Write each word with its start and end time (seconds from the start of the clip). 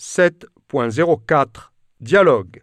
7.04 0.00 1.72
Dialogue 2.00 2.62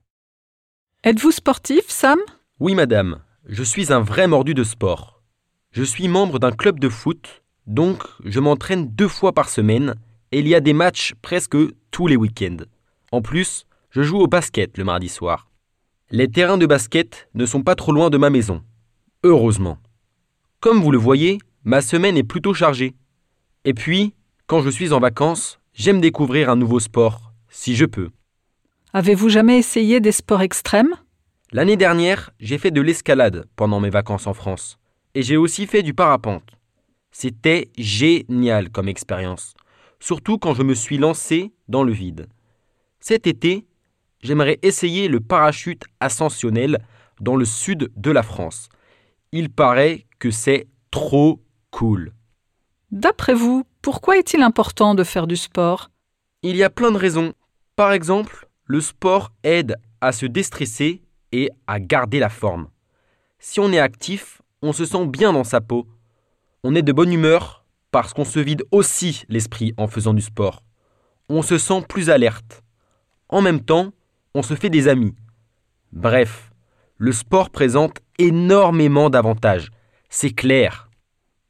Êtes-vous 1.03 1.29
sportif, 1.29 1.87
Sam? 1.87 2.17
Oui, 2.59 2.73
madame, 2.73 3.21
je 3.45 3.61
suis 3.61 3.93
un 3.93 3.99
vrai 3.99 4.25
mordu 4.25 4.55
de 4.55 4.63
sport. 4.63 5.21
Je 5.69 5.83
suis 5.83 6.07
membre 6.07 6.39
d'un 6.39 6.49
club 6.51 6.79
de 6.79 6.89
foot, 6.89 7.43
donc 7.67 8.01
je 8.25 8.39
m'entraîne 8.39 8.87
deux 8.87 9.07
fois 9.07 9.33
par 9.33 9.49
semaine 9.49 9.93
et 10.31 10.39
il 10.39 10.47
y 10.47 10.55
a 10.55 10.61
des 10.61 10.73
matchs 10.73 11.13
presque 11.21 11.55
tous 11.91 12.07
les 12.07 12.15
week-ends. 12.15 12.65
En 13.11 13.21
plus, 13.21 13.67
je 13.91 14.01
joue 14.01 14.17
au 14.17 14.27
basket 14.27 14.75
le 14.75 14.83
mardi 14.83 15.07
soir. 15.07 15.51
Les 16.09 16.27
terrains 16.27 16.57
de 16.57 16.65
basket 16.65 17.29
ne 17.35 17.45
sont 17.45 17.61
pas 17.61 17.75
trop 17.75 17.91
loin 17.91 18.09
de 18.09 18.17
ma 18.17 18.31
maison. 18.31 18.63
Heureusement. 19.21 19.77
Comme 20.59 20.81
vous 20.81 20.91
le 20.91 20.97
voyez, 20.97 21.37
ma 21.63 21.81
semaine 21.81 22.17
est 22.17 22.23
plutôt 22.23 22.55
chargée. 22.55 22.95
Et 23.63 23.75
puis, 23.75 24.15
quand 24.47 24.63
je 24.63 24.71
suis 24.71 24.91
en 24.91 24.99
vacances, 24.99 25.59
j'aime 25.77 26.01
découvrir 26.01 26.49
un 26.49 26.55
nouveau 26.55 26.79
sport, 26.79 27.26
si 27.57 27.75
je 27.75 27.85
peux. 27.85 28.11
Avez-vous 28.93 29.29
jamais 29.29 29.57
essayé 29.57 29.99
des 29.99 30.11
sports 30.11 30.43
extrêmes? 30.43 30.93
L'année 31.51 31.75
dernière, 31.75 32.29
j'ai 32.39 32.59
fait 32.59 32.71
de 32.71 32.81
l'escalade 32.81 33.47
pendant 33.55 33.79
mes 33.79 33.89
vacances 33.89 34.27
en 34.27 34.33
France. 34.35 34.77
Et 35.15 35.23
j'ai 35.23 35.37
aussi 35.37 35.65
fait 35.65 35.81
du 35.81 35.95
parapente. 35.95 36.51
C'était 37.11 37.71
génial 37.77 38.69
comme 38.69 38.87
expérience, 38.87 39.55
surtout 39.99 40.37
quand 40.37 40.53
je 40.53 40.61
me 40.61 40.75
suis 40.75 40.99
lancé 40.99 41.51
dans 41.67 41.83
le 41.83 41.91
vide. 41.91 42.27
Cet 42.99 43.25
été, 43.25 43.65
j'aimerais 44.21 44.59
essayer 44.61 45.07
le 45.07 45.19
parachute 45.19 45.83
ascensionnel 45.99 46.77
dans 47.19 47.35
le 47.35 47.45
sud 47.45 47.91
de 47.95 48.11
la 48.11 48.21
France. 48.21 48.69
Il 49.31 49.49
paraît 49.49 50.05
que 50.19 50.29
c'est 50.29 50.67
trop 50.91 51.41
cool. 51.71 52.13
D'après 52.91 53.33
vous, 53.33 53.63
pourquoi 53.81 54.17
est-il 54.17 54.43
important 54.43 54.93
de 54.93 55.03
faire 55.03 55.25
du 55.25 55.35
sport? 55.35 55.89
Il 56.43 56.55
y 56.55 56.63
a 56.63 56.69
plein 56.69 56.91
de 56.91 56.97
raisons. 56.97 57.33
Par 57.77 57.91
exemple, 57.91 58.47
le 58.65 58.81
sport 58.81 59.31
aide 59.43 59.75
à 60.01 60.11
se 60.11 60.25
déstresser 60.25 61.03
et 61.31 61.51
à 61.67 61.79
garder 61.79 62.17
la 62.17 62.29
forme. 62.29 62.69
Si 63.37 63.59
on 63.59 63.71
est 63.71 63.77
actif, 63.77 64.41
on 64.63 64.73
se 64.73 64.83
sent 64.83 65.05
bien 65.05 65.31
dans 65.31 65.43
sa 65.43 65.61
peau. 65.61 65.87
On 66.63 66.73
est 66.73 66.81
de 66.81 66.91
bonne 66.91 67.13
humeur 67.13 67.65
parce 67.91 68.15
qu'on 68.15 68.25
se 68.25 68.39
vide 68.39 68.63
aussi 68.71 69.25
l'esprit 69.29 69.75
en 69.77 69.85
faisant 69.87 70.15
du 70.15 70.23
sport. 70.23 70.63
On 71.29 71.43
se 71.43 71.59
sent 71.59 71.83
plus 71.87 72.09
alerte. 72.09 72.63
En 73.29 73.43
même 73.43 73.61
temps, 73.61 73.91
on 74.33 74.41
se 74.41 74.55
fait 74.55 74.71
des 74.71 74.87
amis. 74.87 75.13
Bref, 75.91 76.51
le 76.97 77.11
sport 77.11 77.51
présente 77.51 77.99
énormément 78.17 79.11
d'avantages. 79.11 79.69
C'est 80.09 80.31
clair. 80.31 80.89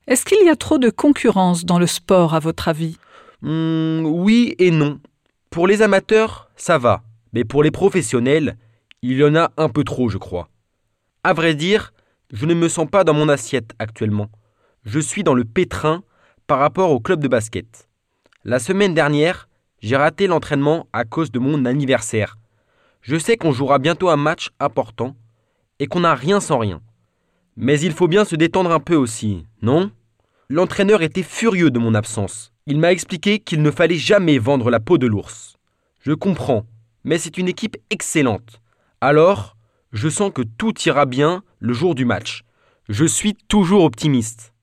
Est-ce 0.07 0.25
qu'il 0.25 0.45
y 0.45 0.49
a 0.49 0.57
trop 0.57 0.77
de 0.77 0.89
concurrence 0.89 1.63
dans 1.63 1.79
le 1.79 1.87
sport, 1.87 2.33
à 2.33 2.39
votre 2.39 2.67
avis? 2.67 2.97
Hmm, 3.41 4.03
oui 4.05 4.55
et 4.59 4.71
non. 4.71 4.99
Pour 5.49 5.67
les 5.67 5.81
amateurs, 5.81 6.49
ça 6.55 6.77
va. 6.77 7.03
Mais 7.33 7.43
pour 7.43 7.63
les 7.63 7.71
professionnels, 7.71 8.57
il 9.01 9.17
y 9.17 9.23
en 9.23 9.35
a 9.35 9.51
un 9.57 9.69
peu 9.69 9.83
trop, 9.83 10.09
je 10.09 10.17
crois. 10.17 10.49
À 11.23 11.33
vrai 11.33 11.55
dire, 11.55 11.93
je 12.31 12.45
ne 12.45 12.53
me 12.53 12.67
sens 12.67 12.87
pas 12.89 13.03
dans 13.03 13.13
mon 13.13 13.29
assiette 13.29 13.71
actuellement. 13.79 14.29
Je 14.83 14.99
suis 14.99 15.23
dans 15.23 15.33
le 15.33 15.45
pétrin 15.45 16.03
par 16.47 16.59
rapport 16.59 16.91
au 16.91 16.99
club 16.99 17.19
de 17.19 17.27
basket. 17.27 17.87
La 18.43 18.59
semaine 18.59 18.93
dernière, 18.93 19.49
j'ai 19.79 19.95
raté 19.95 20.27
l'entraînement 20.27 20.87
à 20.93 21.05
cause 21.05 21.31
de 21.31 21.39
mon 21.39 21.65
anniversaire. 21.65 22.37
Je 23.01 23.17
sais 23.17 23.37
qu'on 23.37 23.51
jouera 23.51 23.79
bientôt 23.79 24.09
un 24.09 24.15
match 24.17 24.49
important 24.59 25.15
et 25.79 25.87
qu'on 25.87 26.01
n'a 26.01 26.15
rien 26.15 26.39
sans 26.39 26.57
rien. 26.57 26.81
Mais 27.55 27.79
il 27.79 27.93
faut 27.93 28.07
bien 28.07 28.25
se 28.25 28.35
détendre 28.35 28.71
un 28.71 28.79
peu 28.79 28.95
aussi, 28.95 29.45
non? 29.61 29.91
L'entraîneur 30.49 31.01
était 31.01 31.23
furieux 31.23 31.71
de 31.71 31.79
mon 31.79 31.93
absence. 31.93 32.53
Il 32.69 32.79
m'a 32.79 32.91
expliqué 32.91 33.39
qu'il 33.39 33.61
ne 33.61 33.71
fallait 33.71 33.95
jamais 33.95 34.39
vendre 34.39 34.69
la 34.69 34.81
peau 34.81 34.97
de 34.97 35.07
l'ours. 35.07 35.55
Je 36.01 36.11
comprends, 36.11 36.65
mais 37.05 37.17
c'est 37.17 37.37
une 37.37 37.47
équipe 37.47 37.77
excellente. 37.89 38.61
Alors, 38.99 39.55
je 39.93 40.09
sens 40.09 40.33
que 40.35 40.41
tout 40.41 40.73
ira 40.85 41.05
bien 41.05 41.43
le 41.59 41.71
jour 41.71 41.95
du 41.95 42.03
match. 42.03 42.43
Je 42.89 43.05
suis 43.05 43.35
toujours 43.47 43.85
optimiste. 43.85 44.53